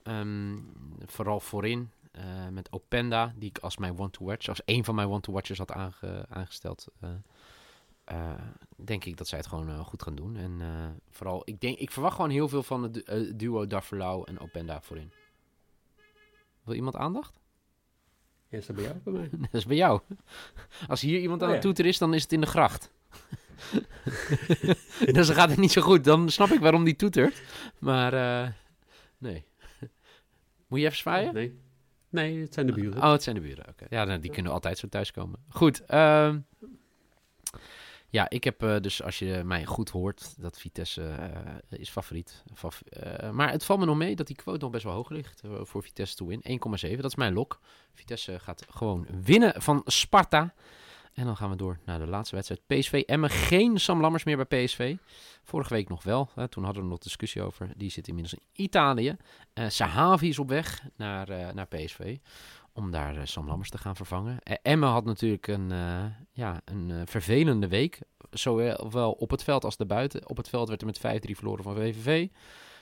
Ehm, 0.03 0.57
vooral 1.07 1.41
voorin, 1.41 1.91
eh, 2.13 2.49
met 2.49 2.73
Openda, 2.73 3.35
die 3.37 3.49
ik 3.49 3.59
als 3.59 3.77
mijn 3.77 3.99
one-to-watch, 3.99 4.49
als 4.49 4.63
een 4.65 4.85
van 4.85 4.95
mijn 4.95 5.09
one-to-watchers 5.09 5.59
had 5.59 5.73
aange- 5.73 6.27
aangesteld. 6.29 6.87
Eh, 8.11 8.33
denk 8.77 9.05
ik 9.05 9.17
dat 9.17 9.29
zij 9.29 9.39
het 9.39 9.47
gewoon 9.47 9.69
eh, 9.69 9.81
goed 9.81 10.03
gaan 10.03 10.15
doen. 10.15 10.37
En 10.37 10.57
eh, 10.61 10.69
vooral, 11.11 11.43
ik, 11.45 11.61
denk, 11.61 11.79
ik 11.79 11.91
verwacht 11.91 12.15
gewoon 12.15 12.31
heel 12.31 12.49
veel 12.49 12.63
van 12.63 12.83
het 12.83 12.95
du- 12.95 13.37
duo 13.37 13.67
Darverlau 13.67 14.25
en 14.27 14.39
Openda 14.41 14.81
voorin. 14.81 15.13
Wil 16.63 16.75
iemand 16.75 16.97
aandacht? 16.97 17.39
Ja, 18.49 18.59
is 18.59 18.67
dat 18.67 18.77
bij 18.77 18.85
jou 18.85 18.97
of 18.97 19.03
bij 19.03 19.13
mij? 19.13 19.29
Dat 19.41 19.55
is 19.61 19.67
bij 19.67 19.77
jou. 19.77 20.01
Als 20.89 21.01
hier 21.01 21.21
iemand 21.21 21.43
aan 21.43 21.49
Oh, 21.49 21.55
het 21.55 21.63
ja. 21.63 21.69
toeter 21.69 21.87
is, 21.87 21.99
dan 21.99 22.15
is 22.15 22.23
het 22.23 22.33
in 22.33 22.41
de 22.41 22.47
gracht. 22.47 22.91
dus 25.15 25.27
dan 25.27 25.37
gaat 25.37 25.51
het 25.51 25.59
niet 25.59 25.73
zo 25.73 25.83
goed. 25.83 26.05
Dan 26.05 26.31
snap 26.31 26.49
ik 26.49 26.61
waarom 26.61 26.85
die 26.85 26.97
toetert. 26.97 27.43
Maar 27.79 28.13
nee. 29.19 29.45
Moet 30.67 30.79
je 30.81 30.85
even 30.85 30.99
zwaaien? 30.99 31.35
Nee. 31.35 31.59
Nee, 32.09 32.41
het 32.41 32.55
zijn 32.55 32.67
de 32.67 32.73
buren. 32.73 33.03
Oh, 33.03 33.11
het 33.13 33.23
zijn 33.23 33.35
de 33.35 33.41
buren. 33.41 33.69
Oké. 33.69 33.87
Ja, 33.91 34.05
nou, 34.05 34.21
die 34.21 34.31
kunnen 34.31 34.53
altijd 34.53 34.79
zo 34.79 34.89
thuiskomen. 34.89 35.39
Goed. 35.49 35.85
ehm, 35.85 36.39
ja, 38.11 38.31
ik 38.31 38.45
heb 38.45 38.83
dus, 38.83 39.03
als 39.03 39.19
je 39.19 39.41
mij 39.45 39.65
goed 39.65 39.91
hoort, 39.91 40.35
dat 40.41 40.59
Vitesse 40.59 41.03
eh, 41.09 41.79
is 41.79 41.91
favoriet. 41.91 42.43
Fav- 42.55 42.81
eh, 42.81 43.31
maar 43.31 43.51
het 43.51 43.65
valt 43.65 43.81
me 43.81 43.87
nog 43.87 43.97
mee 43.97 44.17
dat 44.17 44.27
die 44.27 44.37
quote 44.37 44.59
nog 44.61 44.71
best 44.71 44.85
wel 44.85 44.95
hoog 44.95 45.09
ligt 45.09 45.41
eh, 45.45 45.51
voor 45.63 45.83
Vitesse 45.83 46.17
to 46.17 46.27
win. 46.27 46.43
1,7, 46.91 46.97
dat 46.97 47.05
is 47.11 47.15
mijn 47.17 47.33
lok. 47.33 47.61
Vitesse 47.95 48.39
gaat 48.39 48.67
gewoon 48.71 49.07
winnen 49.23 49.63
van 49.63 49.83
Sparta. 49.85 50.55
En 51.13 51.25
dan 51.25 51.37
gaan 51.37 51.51
we 51.51 51.57
door 51.57 51.79
naar 51.85 51.99
de 51.99 52.07
laatste 52.07 52.35
wedstrijd. 52.35 52.61
PSV 52.67 53.03
Emmen. 53.07 53.31
Geen 53.31 53.79
Sam 53.81 54.01
Lammers 54.01 54.25
meer 54.25 54.47
bij 54.47 54.65
PSV. 54.65 54.97
Vorige 55.45 55.75
week 55.75 55.89
nog 55.89 56.03
wel. 56.03 56.29
Toen 56.49 56.65
hadden 56.65 56.83
we 56.83 56.89
nog 56.89 56.99
discussie 56.99 57.43
over. 57.43 57.73
Die 57.77 57.91
zit 57.91 58.09
inmiddels 58.09 58.35
in 58.35 58.65
Italië. 58.65 59.17
Eh 59.53 59.69
Sahavi 59.69 60.29
is 60.29 60.39
op 60.39 60.49
weg 60.49 60.83
naar, 60.97 61.29
eh, 61.29 61.53
naar 61.53 61.67
PSV. 61.67 62.17
Om 62.81 62.91
daar 62.91 63.17
eh, 63.17 63.25
Sam 63.25 63.47
Lammers 63.47 63.71
te 63.71 63.79
gaan 63.79 63.97
vervangen. 63.97 64.39
Eh, 64.43 64.57
Emmen 64.63 64.89
had 64.89 65.05
natuurlijk 65.05 65.47
een, 65.47 65.73
eh, 65.73 66.05
ja, 66.33 66.61
een 66.65 66.91
eh, 66.91 66.97
vervelende 67.05 67.69
week. 67.69 67.99
Zowel 68.31 69.13
op 69.13 69.31
het 69.31 69.43
veld 69.43 69.65
als 69.65 69.77
daarbuiten. 69.77 70.29
Op 70.29 70.37
het 70.37 70.49
veld 70.49 70.69
werd 70.69 70.81
er 70.81 70.87
met 70.87 70.99
5-3 70.99 71.37
verloren 71.37 71.65
van 71.65 71.75
VVV. 71.75 72.29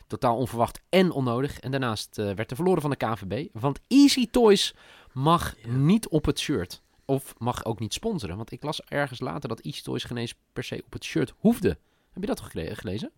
Totaal 0.07 0.37
onverwacht 0.37 0.81
en 0.89 1.11
onnodig. 1.11 1.59
En 1.61 1.71
daarnaast 1.71 2.17
werd 2.17 2.51
er 2.51 2.57
verloren 2.57 2.81
van 2.83 2.91
de 2.91 2.97
KVB. 2.97 3.49
Want 3.53 3.81
Easy 3.89 4.27
Toys 4.31 4.75
mag 5.13 5.55
Ja. 5.63 5.71
niet 5.73 6.09
op 6.09 6.25
het 6.25 6.39
shirt. 6.39 6.83
Of 7.05 7.35
mag 7.39 7.65
ook 7.65 7.81
niet 7.81 7.93
sponsoren. 7.93 8.37
Want 8.37 8.53
ik 8.53 8.63
las 8.63 8.83
ergens 8.83 9.21
later 9.21 9.49
dat 9.49 9.61
Easy 9.61 9.83
Toys 9.83 10.05
geen 10.05 10.17
eens 10.17 10.35
per 10.53 10.65
se 10.65 10.83
op 10.85 10.93
het 10.93 11.05
shirt 11.05 11.35
hoefde. 11.39 11.69
Heb 12.13 12.23
je 12.23 12.27
dat 12.27 12.41
gele- 12.41 12.75
gelezen? 12.75 13.11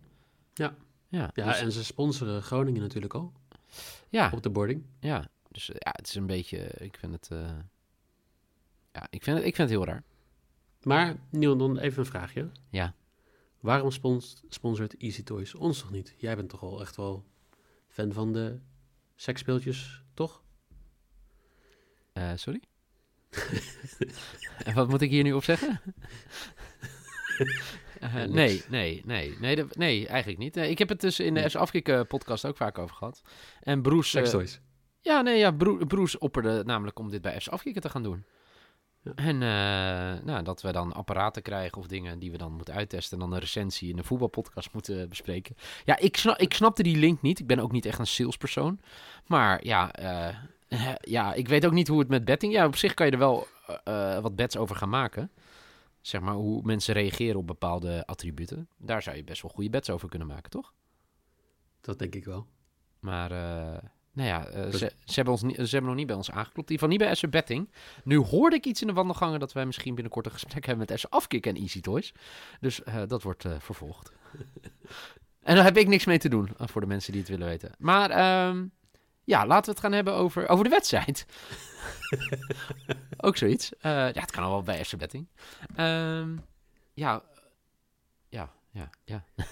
Ja. 0.53 0.75
Ja, 1.07 1.29
Ja, 1.33 1.45
dus- 1.45 1.59
en 1.59 1.71
ze 1.71 1.83
sponsoren 1.83 2.41
Groningen 2.41 2.81
natuurlijk 2.81 3.13
al 3.13 3.31
ja, 4.09 4.31
op 4.33 4.43
de 4.43 4.49
boarding. 4.49 4.83
ja. 4.99 5.27
Dus 5.51 5.69
eh, 5.69 5.75
ja, 5.79 5.91
het 5.95 6.07
is 6.07 6.15
een 6.15 6.25
beetje... 6.25 6.57
Ik 6.77 6.97
vind 6.97 7.13
het... 7.13 7.27
eh, 7.31 7.57
ja, 8.93 9.07
ik 9.09 9.23
vind 9.23 9.37
het, 9.37 9.45
ik 9.45 9.55
vind 9.55 9.69
het 9.69 9.77
heel 9.77 9.87
raar. 9.87 10.03
Maar, 10.83 11.15
Niel, 11.29 11.57
dan 11.57 11.77
even 11.77 11.99
een 11.99 12.05
vraagje. 12.05 12.49
Ja. 12.69 12.95
Waarom 13.59 13.91
spons 13.91 14.43
sponsort 14.49 14.97
Easy 14.97 15.23
Toys 15.23 15.55
ons 15.55 15.79
toch 15.79 15.91
niet? 15.91 16.15
Jij 16.17 16.35
bent 16.35 16.49
toch 16.49 16.61
al 16.63 16.81
echt 16.81 16.95
wel 16.95 17.25
fan 17.87 18.13
van 18.13 18.33
de 18.33 18.59
seksspeeltjes, 19.15 20.03
toch? 20.13 20.43
Eh, 22.13 22.31
sorry? 22.35 22.61
en 24.65 24.73
wat 24.73 24.87
moet 24.87 25.01
ik 25.01 25.09
hier 25.09 25.23
nu 25.23 25.33
op 25.33 25.43
zeggen? 25.43 25.81
Nee, 28.29 28.63
nee, 28.69 29.01
nee, 29.05 29.35
nee, 29.39 29.65
nee, 29.73 30.07
eigenlijk 30.07 30.39
niet. 30.39 30.57
Ik 30.57 30.77
heb 30.77 30.89
het 30.89 31.01
dus 31.01 31.19
in 31.19 31.33
de 31.33 31.39
Nee. 31.39 31.49
S 31.49 31.55
Afkik 31.55 31.87
eh, 31.89 32.01
podcast 32.07 32.45
ook 32.45 32.57
vaak 32.57 32.77
over 32.77 32.95
gehad. 32.95 33.21
En 33.59 33.81
Broes... 33.81 34.09
Sekstoys. 34.09 34.59
Ja, 35.01 35.21
nee, 35.21 35.37
ja, 35.37 35.51
Broes 35.87 36.17
opperde 36.17 36.63
namelijk 36.65 36.99
om 36.99 37.09
dit 37.09 37.21
bij 37.21 37.39
S 37.39 37.49
Afkikken 37.49 37.81
te 37.81 37.89
gaan 37.89 38.03
doen. 38.03 38.25
Ja. 39.03 39.11
En 39.15 39.35
eh, 39.35 40.23
nou, 40.25 40.43
dat 40.43 40.61
we 40.61 40.71
dan 40.71 40.93
apparaten 40.93 41.41
krijgen 41.41 41.77
of 41.77 41.87
dingen 41.87 42.19
die 42.19 42.31
we 42.31 42.37
dan 42.37 42.51
moeten 42.51 42.73
uittesten. 42.73 43.17
En 43.17 43.23
dan 43.23 43.33
een 43.33 43.39
recensie 43.39 43.89
in 43.89 43.95
de 43.95 44.03
voetbalpodcast 44.03 44.73
moeten 44.73 45.09
bespreken. 45.09 45.55
Ja, 45.85 45.97
ik, 45.97 46.17
snap, 46.17 46.37
ik 46.37 46.53
snapte 46.53 46.83
die 46.83 46.97
link 46.97 47.21
niet. 47.21 47.39
Ik 47.39 47.47
ben 47.47 47.59
ook 47.59 47.71
niet 47.71 47.85
echt 47.85 47.99
een 47.99 48.07
salespersoon. 48.07 48.79
Maar 49.27 49.65
ja, 49.65 49.91
eh, 49.91 50.95
ja, 50.99 51.33
ik 51.33 51.47
weet 51.47 51.65
ook 51.65 51.71
niet 51.71 51.87
hoe 51.87 51.99
het 51.99 52.07
met 52.07 52.25
betting... 52.25 52.53
Ja, 52.53 52.65
op 52.65 52.75
zich 52.75 52.93
kan 52.93 53.05
je 53.05 53.11
er 53.11 53.17
wel 53.17 53.47
eh, 53.83 54.19
wat 54.19 54.35
bets 54.35 54.57
over 54.57 54.75
gaan 54.75 54.89
maken. 54.89 55.31
Zeg 56.01 56.21
maar 56.21 56.33
hoe 56.33 56.61
mensen 56.63 56.93
reageren 56.93 57.39
op 57.39 57.47
bepaalde 57.47 58.05
attributen. 58.05 58.67
Daar 58.77 59.01
zou 59.01 59.15
je 59.15 59.23
best 59.23 59.41
wel 59.41 59.51
goede 59.51 59.69
bets 59.69 59.89
over 59.89 60.09
kunnen 60.09 60.27
maken, 60.27 60.49
toch? 60.49 60.73
Dat 61.81 61.99
denk 61.99 62.15
ik 62.15 62.25
wel. 62.25 62.47
Maar 62.99 63.31
nou 64.13 64.27
ja, 64.27 64.45
eh, 64.45 64.71
Dus- 64.71 64.79
ze, 64.79 64.91
ze, 65.05 65.13
hebben 65.13 65.33
ons 65.33 65.41
niet, 65.41 65.55
ze 65.55 65.61
hebben 65.61 65.89
nog 65.89 65.95
niet 65.95 66.07
bij 66.07 66.15
ons 66.15 66.31
aangeklopt. 66.31 66.69
In 66.69 66.75
ieder 66.75 66.89
geval 66.89 66.89
niet 66.89 66.99
bij 66.99 67.15
SC 67.15 67.29
Betting. 67.29 67.69
Nu 68.03 68.17
hoorde 68.17 68.55
ik 68.55 68.65
iets 68.65 68.81
in 68.81 68.87
de 68.87 68.93
wandelgangen 68.93 69.39
dat 69.39 69.53
wij 69.53 69.65
misschien 69.65 69.93
binnenkort 69.95 70.25
een 70.25 70.31
gesprek 70.31 70.65
hebben 70.65 70.85
met 70.89 70.99
SC 70.99 71.05
Afkik 71.09 71.45
en 71.45 71.55
Easy 71.55 71.81
Toys. 71.81 72.13
Dus 72.59 72.83
eh, 72.83 73.01
dat 73.07 73.23
wordt 73.23 73.45
eh, 73.45 73.51
vervolgd. 73.59 74.11
en 75.43 75.55
daar 75.55 75.63
heb 75.63 75.77
ik 75.77 75.87
niks 75.87 76.05
mee 76.05 76.17
te 76.17 76.29
doen, 76.29 76.49
voor 76.57 76.81
de 76.81 76.87
mensen 76.87 77.11
die 77.11 77.21
het 77.21 77.29
willen 77.29 77.47
weten. 77.47 77.71
Maar 77.77 78.09
ehm, 78.09 78.65
ja, 79.23 79.45
laten 79.45 79.65
we 79.65 79.71
het 79.71 79.79
gaan 79.79 79.91
hebben 79.91 80.13
over, 80.13 80.47
over 80.47 80.63
de 80.63 80.69
wedstrijd. 80.69 81.25
Ook 83.17 83.37
zoiets. 83.37 83.71
Ja, 83.81 84.11
het 84.13 84.31
kan 84.31 84.43
al 84.43 84.49
wel 84.51 84.63
bij 84.63 84.83
SC 84.83 84.97
Betting. 84.97 85.27
Ehm, 85.75 86.35
ja, 86.93 87.23
ja, 88.29 88.51
ja, 88.71 88.89
ja. 89.03 89.23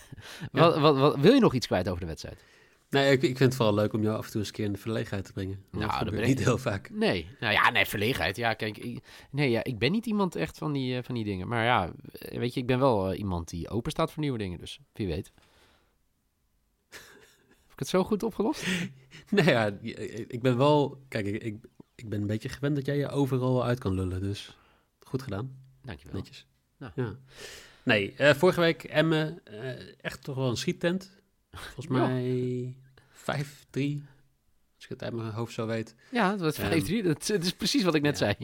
wat, 0.52 0.78
wat, 0.78 0.98
wat, 0.98 1.16
wil 1.16 1.34
je 1.34 1.40
nog 1.40 1.54
iets 1.54 1.68
kwijt 1.68 1.88
over 1.88 2.00
de 2.00 2.08
wedstrijd? 2.08 2.44
Nee, 2.90 3.12
ik, 3.12 3.22
ik 3.22 3.38
vind 3.38 3.40
het 3.40 3.56
vooral 3.56 3.74
leuk 3.76 3.94
om 3.94 4.02
jou 4.04 4.18
af 4.18 4.26
en 4.26 4.32
toe 4.32 4.40
eens 4.40 4.50
een 4.50 4.56
keer 4.56 4.66
in 4.66 4.72
de 4.74 4.80
verlegenheid 4.80 5.26
te 5.26 5.34
brengen. 5.34 5.56
Nou, 5.72 5.82
dat 5.82 5.82
dat 5.82 5.92
gebeurt 6.00 6.16
ben 6.16 6.24
ik- 6.30 6.36
niet 6.36 6.46
heel 6.46 6.58
vaak. 6.58 6.90
Nee, 6.90 7.28
nou 7.40 7.54
ja, 7.54 7.70
nee, 7.70 7.86
verlegenheid. 7.86 8.36
Ja, 8.36 8.54
kijk, 8.54 8.78
ik, 8.78 9.04
nee, 9.32 9.50
ja, 9.50 9.64
ik 9.64 9.78
ben 9.80 9.92
niet 9.92 10.06
iemand 10.06 10.36
echt 10.36 10.58
van 10.58 10.74
die, 10.74 10.98
eh, 10.98 11.04
van 11.04 11.16
die 11.16 11.24
dingen. 11.24 11.48
Maar 11.48 11.64
ja, 11.64 11.92
eh, 12.12 12.40
weet 12.40 12.54
je, 12.54 12.60
ik 12.60 12.68
ben 12.68 12.80
wel 12.80 13.12
eh, 13.12 13.20
iemand 13.20 13.50
die 13.50 13.70
open 13.70 13.92
staat 13.92 14.12
voor 14.12 14.22
nieuwe 14.22 14.38
dingen. 14.38 14.60
Dus 14.60 14.80
wie 14.94 15.08
weet. 15.08 15.32
Heb 16.90 17.72
ik 17.72 17.80
het 17.80 17.88
zo 17.88 18.04
goed 18.04 18.24
opgelost? 18.24 18.66
Nee, 19.30 19.46
ja, 19.46 19.78
ik 20.28 20.42
ben 20.42 20.58
wel... 20.58 21.02
Kijk, 21.08 21.26
ik, 21.26 21.44
ik, 21.44 21.58
ik 21.96 22.10
ben 22.10 22.22
een 22.22 22.28
beetje 22.28 22.50
gewend 22.50 22.76
dat 22.76 22.86
jij 22.86 22.98
je 22.98 23.10
overal 23.10 23.66
uit 23.66 23.80
kan 23.80 23.94
lullen. 23.94 24.22
Dus 24.22 24.58
goed 25.00 25.22
gedaan. 25.22 25.58
Dankjewel. 25.84 26.16
Netjes. 26.16 26.46
Nou. 26.78 26.92
Ja. 26.96 27.16
Nee, 27.84 28.14
eh, 28.18 28.34
vorige 28.34 28.60
week 28.60 28.84
Emmen, 28.84 29.46
eh, 29.46 30.04
echt 30.04 30.24
toch 30.24 30.36
wel 30.36 30.50
een 30.50 30.58
schiettent. 30.58 31.18
Volgens 31.52 31.88
mij 31.88 32.76
5-3, 33.12 34.04
als 34.76 34.84
ik 34.84 34.90
het 34.90 35.04
uit 35.04 35.14
mijn 35.14 35.32
hoofd 35.32 35.54
zo 35.54 35.66
weet. 35.66 35.96
Ja, 36.12 36.32
het 36.32 36.40
was 36.40 36.58
Ehm. 36.58 36.80
5-3. 36.86 37.04
Dat, 37.04 37.26
dat 37.28 37.44
is 37.44 37.54
precies 37.54 37.84
wat 37.84 37.96
ik 37.96 38.02
net 38.02 38.18
zei. 38.18 38.36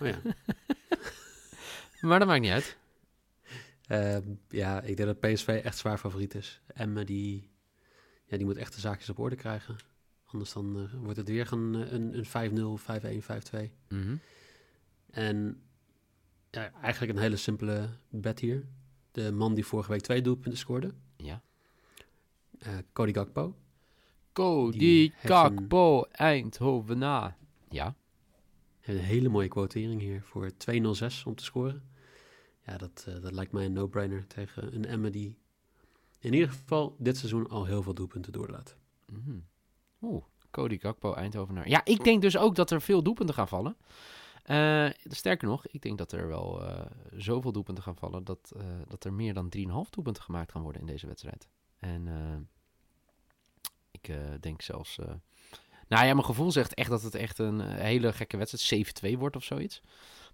Oh 0.00 0.06
ja. 0.08 0.20
Maar 2.00 2.18
dat 2.18 2.28
maakt 2.28 2.40
niet 2.40 2.50
uit. 2.50 2.76
Ehm, 3.86 4.34
ja, 4.48 4.80
ik 4.82 4.96
denk 4.96 5.08
dat 5.20 5.32
PSV 5.32 5.60
echt 5.64 5.78
zwaar 5.78 5.98
favoriet 5.98 6.34
is. 6.34 6.60
Emmen, 6.66 7.06
die, 7.06 7.50
ja, 8.26 8.36
die 8.36 8.46
moet 8.46 8.56
echt 8.56 8.74
de 8.74 8.80
zaakjes 8.80 9.08
op 9.08 9.18
orde 9.18 9.36
krijgen. 9.36 9.76
Anders 10.24 10.52
dan 10.52 10.76
eh, 10.78 11.00
wordt 11.02 11.16
het 11.16 11.28
weer 11.28 11.52
een, 11.52 11.94
een, 11.94 12.18
een 12.18 12.78
5-0, 12.80 12.82
5-1, 13.62 13.66
5-2. 13.68 13.70
Mhm. 13.88 14.16
En 15.10 15.62
ja, 16.50 16.72
eigenlijk 16.82 17.12
een 17.12 17.22
hele 17.22 17.36
simpele 17.36 17.88
bet 18.08 18.38
hier. 18.38 18.66
De 19.12 19.32
man 19.32 19.54
die 19.54 19.66
vorige 19.66 19.90
week 19.90 20.00
twee 20.00 20.22
doelpunten 20.22 20.58
scoorde, 20.58 20.94
Ja. 21.16 21.42
Eh, 22.58 22.72
Cody 22.92 23.12
Gakpo. 23.12 23.54
Cody 24.32 25.12
heeft 25.16 25.22
een-. 25.24 25.68
Ja. 27.68 27.94
Een 28.82 28.98
hele 28.98 29.28
mooie 29.28 29.48
quotering 29.48 30.00
hier 30.00 30.22
voor 30.22 30.50
2-0-6 30.50 31.22
om 31.24 31.34
te 31.34 31.44
scoren. 31.44 31.82
Ja, 32.66 32.76
dat, 32.76 33.04
eh, 33.08 33.22
dat 33.22 33.32
lijkt 33.32 33.52
mij 33.52 33.64
een 33.64 33.72
no-brainer 33.72 34.26
tegen 34.26 34.74
een 34.74 34.84
Emmen 34.84 35.12
die 35.12 35.38
in 36.18 36.32
ieder 36.32 36.48
geval 36.48 36.96
dit 36.98 37.16
seizoen 37.16 37.48
al 37.48 37.64
heel 37.64 37.82
veel 37.82 37.94
doelpunten 37.94 38.32
doorlaat. 38.32 38.76
Mhm. 39.06 39.38
Oeh, 40.00 40.24
Cody 40.50 40.78
Gakpo, 40.78 41.14
Eindhovenaar. 41.14 41.68
Ja, 41.68 41.84
ik 41.84 42.04
denk 42.04 42.22
dus 42.22 42.36
ook 42.36 42.54
dat 42.54 42.70
er 42.70 42.80
veel 42.80 43.02
doelpunten 43.02 43.34
gaan 43.34 43.48
vallen. 43.48 43.76
Eh, 44.42 44.88
sterker 45.04 45.48
nog, 45.48 45.66
ik 45.66 45.82
denk 45.82 45.98
dat 45.98 46.12
er 46.12 46.28
wel 46.28 46.62
zoveel 47.16 47.52
doelpunten 47.52 47.84
gaan 47.84 47.96
vallen... 47.96 48.24
Dat, 48.24 48.52
dat 48.88 49.04
er 49.04 49.12
meer 49.12 49.34
dan 49.34 49.48
3,5 49.56 49.62
doelpunten 49.90 50.22
gemaakt 50.22 50.52
gaan 50.52 50.62
worden 50.62 50.80
in 50.80 50.86
deze 50.86 51.06
wedstrijd. 51.06 51.48
En 51.78 52.08
eh, 52.08 52.36
ik 53.90 54.08
eh, 54.08 54.16
denk 54.40 54.62
zelfs... 54.62 54.98
eh, 54.98 55.06
nou 55.88 56.06
ja, 56.06 56.12
mijn 56.14 56.24
gevoel 56.26 56.50
zegt 56.52 56.74
echt 56.74 56.90
dat 56.90 57.02
het 57.02 57.14
echt 57.14 57.38
een 57.38 57.60
hele 57.60 58.12
gekke 58.12 58.36
wedstrijd 58.36 59.04
7-2 59.14 59.18
wordt 59.18 59.36
of 59.36 59.44
zoiets. 59.44 59.80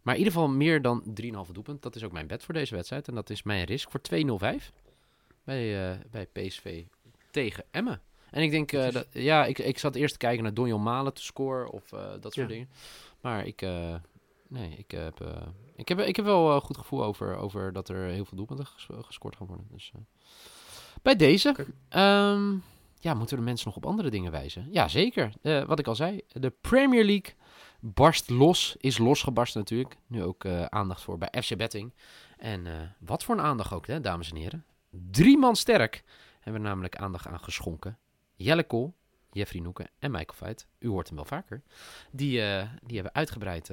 Maar 0.03 0.15
in 0.15 0.19
ieder 0.21 0.33
geval 0.35 0.49
meer 0.49 0.83
dan 0.83 1.03
3,5 1.23 1.53
doelpunt. 1.53 1.83
Dat 1.83 1.97
is 1.97 2.05
ook 2.05 2.13
mijn 2.13 2.27
bet 2.27 2.43
voor 2.45 2.55
deze 2.55 2.75
wedstrijd. 2.75 3.09
En 3.09 3.15
dat 3.15 3.31
is 3.31 3.43
mijn 3.43 3.65
risk 3.65 3.91
voor 3.91 4.01
2-0-5 4.61 4.73
bij, 5.45 5.99
bij 6.11 6.27
PSV 6.27 6.85
tegen 7.31 7.65
Emmen. 7.71 8.01
En 8.31 8.43
ik 8.43 8.51
denk, 8.51 8.71
Dat 8.93 9.07
ja, 9.13 9.45
ik, 9.45 9.59
ik 9.59 9.79
zat 9.79 9.95
eerst 9.95 10.13
te 10.13 10.19
kijken 10.19 10.43
naar 10.43 10.55
Donjon 10.55 10.83
Malen 10.83 11.15
te 11.15 11.23
scoren 11.23 11.71
of 11.71 11.89
dat 11.89 12.21
soort 12.23 12.35
Ja. 12.35 12.47
dingen. 12.47 12.69
Maar 13.21 13.47
ik, 13.47 13.61
nee, 14.49 14.77
ik 14.77 14.91
heb, 14.91 15.21
ik 15.77 15.89
heb, 15.89 15.99
ik 16.01 16.17
heb 16.17 16.25
wel 16.25 16.55
een 16.55 16.61
goed 16.61 16.77
gevoel 16.79 17.05
over, 17.05 17.37
over 17.37 17.73
dat 17.73 17.89
er 17.89 18.05
heel 18.07 18.25
veel 18.25 18.37
doelpunten 18.37 18.67
ges- 18.67 18.87
gescoord 19.01 19.37
gaan 19.37 19.47
worden. 19.47 19.67
Dus, 19.71 19.93
bij 21.03 21.17
deze, 21.17 21.55
ehm, 21.89 22.55
ja, 23.03 23.15
moeten 23.15 23.37
we 23.37 23.43
de 23.43 23.49
mensen 23.49 23.67
nog 23.67 23.77
op 23.77 23.87
andere 23.87 24.11
dingen 24.11 24.31
wijzen? 24.31 24.69
Ja, 24.71 24.89
zeker. 24.89 25.33
Eh, 25.43 25.65
wat 25.65 25.79
ik 25.79 25.87
al 25.87 25.95
zei, 25.95 26.21
de 26.29 26.51
Premier 26.61 27.05
League 27.05 27.35
barst 27.81 28.31
los, 28.31 28.77
is 28.79 28.99
losgebarst 28.99 29.55
natuurlijk. 29.55 29.97
Nu 30.07 30.23
ook 30.23 30.45
eh, 30.45 30.65
aandacht 30.65 31.03
voor 31.03 31.19
bij 31.19 31.43
FC 31.43 31.57
Betting. 31.57 31.93
En 32.39 32.67
eh, 32.67 32.73
wat 32.99 33.25
voor 33.25 33.35
een 33.35 33.45
aandacht 33.45 33.73
ook, 33.73 33.87
hè, 33.87 34.01
dames 34.01 34.31
en 34.31 34.37
heren. 34.37 34.65
Drie 34.91 35.39
man 35.39 35.57
sterk 35.57 36.05
hebben 36.41 36.63
we 36.63 36.69
namelijk 36.69 36.97
aandacht 36.97 37.27
aan 37.27 37.41
geschonken. 37.41 37.99
Jelle 38.35 38.65
Kool, 38.65 38.95
Jeffrey 39.31 39.63
Noeken 39.63 39.91
en 39.99 40.11
Michael 40.11 40.39
Veit. 40.39 40.67
U 40.79 40.89
hoort 40.89 41.07
hem 41.07 41.17
wel 41.17 41.25
vaker. 41.25 41.63
Die, 42.11 42.31
die 42.83 42.95
hebben 42.95 43.15
uitgebreid 43.15 43.71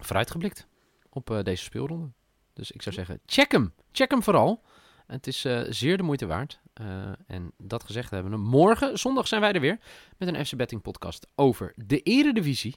vooruitgeblikt 0.00 0.66
op 1.08 1.40
deze 1.42 1.62
speelronde. 1.62 2.10
Dus 2.52 2.70
ik 2.70 2.82
zou 2.82 2.94
zeggen, 2.94 3.20
check 3.26 3.52
hem. 3.52 3.72
Check 3.92 4.10
hem 4.10 4.22
vooral. 4.22 4.62
Het 5.06 5.26
is 5.26 5.44
eh, 5.44 5.60
zeer 5.68 5.96
de 5.96 6.02
moeite 6.02 6.26
waard. 6.26 6.60
Eh, 6.72 6.86
en 7.26 7.52
dat 7.58 7.84
gezegd 7.84 8.10
hebben 8.10 8.32
we. 8.32 8.38
Morgen, 8.38 8.98
zondag, 8.98 9.28
zijn 9.28 9.40
wij 9.40 9.52
er 9.52 9.60
weer 9.60 9.78
met 10.16 10.28
een 10.28 10.46
FC 10.46 10.56
Betting 10.56 10.82
podcast 10.82 11.26
over 11.34 11.72
de 11.76 12.00
Eredivisie. 12.00 12.76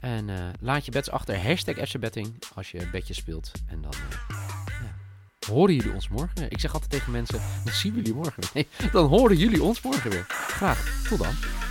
En 0.00 0.28
eh, 0.28 0.48
laat 0.60 0.84
je 0.84 0.90
bets 0.90 1.10
achter. 1.10 1.42
Hashtag 1.46 1.88
FC 1.88 1.98
Betting 1.98 2.42
als 2.54 2.70
je 2.70 2.88
betjes 2.92 3.16
speelt. 3.16 3.52
En 3.66 3.82
dan 3.82 3.92
ja, 4.66 4.94
horen 5.46 5.74
jullie 5.74 5.92
ons 5.92 6.08
morgen. 6.08 6.50
Ik 6.50 6.60
zeg 6.60 6.72
altijd 6.72 6.90
tegen 6.90 7.12
mensen, 7.12 7.40
dan 7.64 7.74
zien 7.74 7.92
we 7.92 7.98
jullie 7.98 8.14
morgen. 8.14 8.42
Nee, 8.54 8.66
dan 8.92 9.06
horen 9.06 9.36
jullie 9.36 9.62
ons 9.62 9.82
morgen 9.82 10.10
weer. 10.10 10.24
Graag. 10.28 11.08
Tot 11.08 11.18
dan. 11.18 11.67